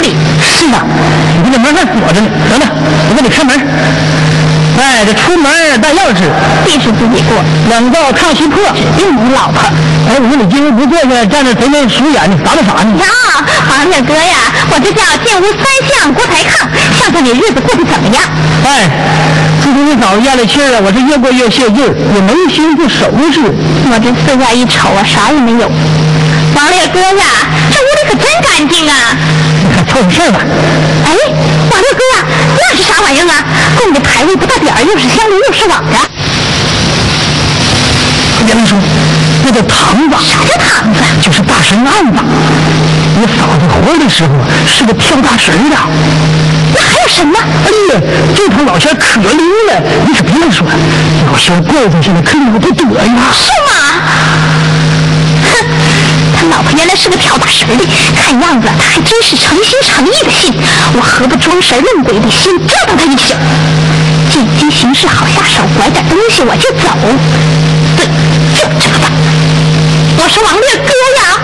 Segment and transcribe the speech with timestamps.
[0.00, 0.14] 里。
[0.40, 0.84] 是啊，
[1.44, 2.28] 你这门还锁着呢。
[2.50, 2.68] 等等，
[3.10, 3.54] 我给你开门。
[4.80, 6.24] 哎，这出门带钥匙，
[6.64, 7.36] 必须自己过，
[7.68, 9.60] 两道抗气破，指定没老婆。
[10.08, 12.96] 哎，我说你今天不坐下，站着贼眉鼠眼的，打扮啥呢？
[12.96, 13.06] 呀，
[13.68, 14.36] 王小哥呀，
[14.72, 16.64] 我这叫进屋三相锅台炕，
[16.96, 18.22] 向向你日子过得怎么样？
[18.64, 18.88] 哎，
[19.62, 23.40] 自从你嫂子咽了气儿了，我是越过越泄劲儿，也没心思收拾。
[23.92, 25.68] 我这四下一瞅啊，啥也没有。
[26.54, 27.24] 王烈哥呀，
[27.70, 29.16] 这屋里可真干净啊！
[29.62, 30.40] 你看凑合事儿吧。
[31.04, 31.14] 哎，
[31.70, 32.24] 王烈哥呀，
[32.58, 33.44] 那是啥玩意儿啊？
[33.78, 35.98] 供的牌位不大点儿，又是香炉又是网的。
[38.46, 38.78] 别乱说，
[39.44, 41.00] 那叫堂子，啥叫堂子？
[41.22, 42.18] 就是大神案子。
[43.22, 44.30] 我嫂子活的时候
[44.66, 45.76] 是个跳大神的。
[46.74, 47.38] 那还有什么？
[47.38, 48.00] 哎呀，
[48.34, 49.38] 这头老仙可灵
[49.68, 50.66] 了，你可别说，
[51.30, 53.30] 老仙怪在现在可了不得呀。
[53.32, 53.99] 是吗？
[57.00, 57.84] 是个跳大神的，
[58.14, 60.52] 看样子他还真是诚心诚意的信。
[60.92, 63.34] 我何不装神弄鬼的心折腾他一宿？
[64.30, 66.90] 见机行事好下手，拐点东西我就走。
[67.96, 68.04] 对，
[68.54, 69.08] 就这个吧。
[70.18, 71.40] 我说王烈哥呀，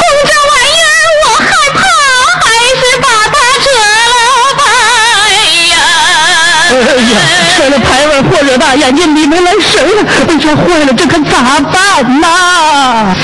[0.00, 1.78] 供这玩意儿我害怕，
[2.40, 2.48] 还
[2.80, 3.68] 是把它哎折
[4.08, 4.18] 了
[4.56, 4.62] 吧
[5.68, 5.76] 呀。
[6.72, 7.14] 哎呀，
[7.54, 13.14] 摔了牌位，或惹大，眼睛里没来神了，哎呀，坏了，这可咋办呐？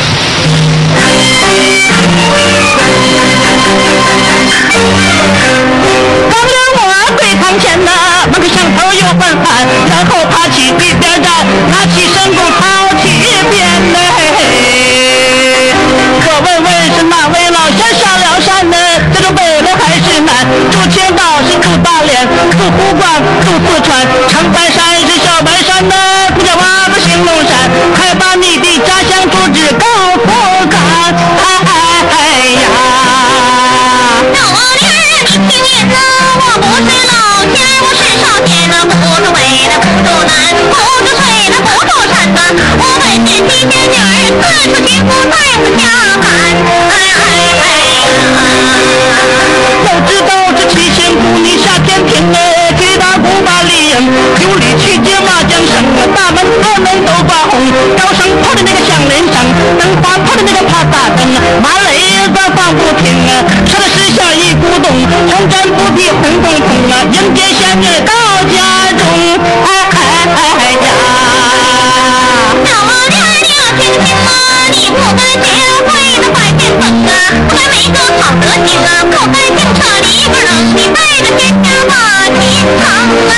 [6.30, 6.80] 刚让我
[7.16, 7.90] 跪堂前呐，
[8.32, 11.30] 那个响头又翻翻，然后爬起一边站，
[11.70, 12.38] 拿起神弓
[40.76, 41.20] 不住水
[41.50, 42.38] 的，不住山呐。
[42.78, 44.04] 我本是七仙女儿，
[44.40, 45.84] 四处寻夫在我家
[46.22, 46.24] 盘。
[46.90, 47.26] 哎哎
[47.62, 47.64] 哎
[47.96, 48.08] 呀！
[49.84, 52.36] 都知道这七仙姑你下天庭哎，
[52.78, 53.96] 七大姑八里人，
[54.42, 55.72] 有理去接麻将声，
[56.14, 57.54] 大门大门都发红，
[57.96, 59.36] 高声炮的那个响铃声，
[59.78, 61.20] 灯花炮的那个啪嗒灯，
[61.62, 61.88] 马雷
[62.28, 63.44] 子放不停啊，
[65.46, 68.12] 红毡不必红彤彤啊，迎接仙女到
[68.50, 69.00] 家中，
[69.64, 69.98] 哎哎
[70.34, 70.84] 哎呀！
[72.64, 74.28] 老王爷，你要听听啊，
[74.72, 75.46] 你不该学
[75.86, 77.08] 会那坏剑风啊，
[77.48, 81.94] 不该没个好德行啊，不该净扯里边冷，你带着天家把
[82.26, 82.82] 心疼
[83.30, 83.32] 啊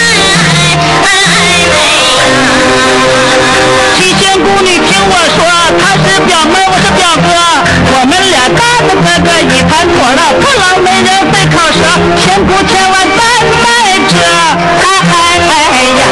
[10.41, 11.79] 不老没人会烤舌，
[12.17, 13.19] 仙姑千万别
[13.63, 13.67] 卖
[14.09, 15.15] 这，哎哎
[15.49, 15.51] 哎
[15.99, 16.03] 呀！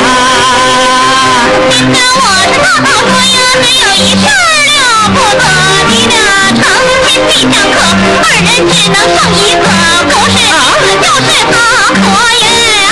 [1.70, 4.31] 今天我是大好说呀，没有一事儿
[4.66, 4.78] 了
[5.15, 5.42] 不得，
[5.91, 6.19] 你俩
[6.53, 6.59] 成
[7.06, 7.75] 亲必相克，
[8.22, 9.65] 二人只能剩一个，
[10.10, 11.54] 不是死就是他
[11.94, 12.04] 活
[12.42, 12.47] 呀！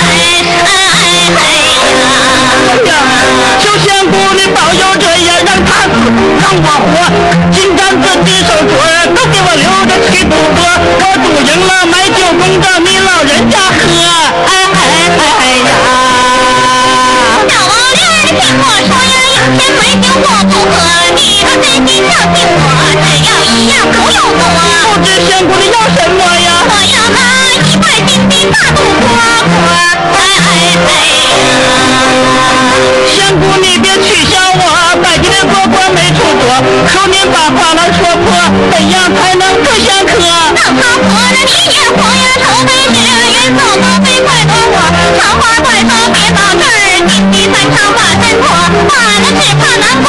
[0.05, 0.11] 哎
[0.63, 1.43] 哎哎哎
[2.85, 2.87] 呀！
[2.87, 2.89] 呀，
[3.59, 5.93] 求仙姑你保佑这也让他死，
[6.41, 6.93] 让我活，
[7.51, 8.73] 金簪子、金手镯
[21.55, 22.65] 真心相信我，
[23.03, 24.41] 只要一样不用多。
[24.85, 26.47] 不知仙姑你要什么呀？
[26.67, 27.19] 我要拿
[27.51, 29.03] 一块金的大肚婆
[29.49, 29.53] 婆，
[30.15, 30.47] 哎哎
[30.85, 31.59] 哎呀！
[33.11, 34.63] 仙姑你别取笑我，
[35.03, 36.43] 百斤的蝈蝈没处躲，
[36.91, 38.31] 求您把话来说破，
[38.71, 40.15] 怎样才能不相克？
[40.55, 43.03] 让他活着你也活呀，愁眉是
[43.35, 44.79] 云走高飞快躲我，
[45.19, 50.07] 长花快走别到这儿，金地三长把身破，完了只怕难过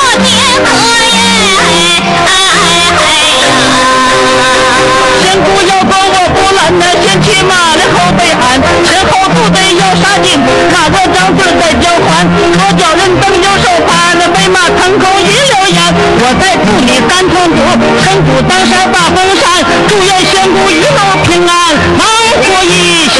[17.16, 17.56] 三通鼓，
[18.04, 20.84] 神鼓当山把风扇，祝愿仙姑一路
[21.24, 23.16] 平安，忙活一宿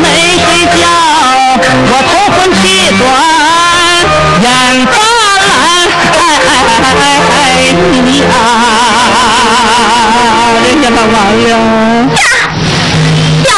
[0.00, 0.08] 没
[0.38, 0.88] 睡觉，
[1.90, 3.04] 我头昏气短，
[4.40, 4.48] 眼
[4.86, 4.96] 发
[5.28, 5.52] 蓝，
[6.16, 6.86] 哎哎哎
[7.36, 7.36] 哎
[7.92, 8.32] 你啊！
[10.64, 11.44] 人家老王爷。
[13.44, 13.52] 呀，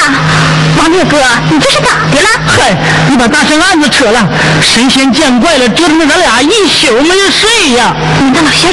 [0.79, 1.15] 王烈哥，
[1.49, 2.29] 你这是咋的了？
[2.45, 2.75] 嗨，
[3.09, 4.29] 你把大神案子扯了，
[4.61, 7.95] 神仙见怪了，折腾咱俩一宿没睡呀。
[8.19, 8.69] 你那老仙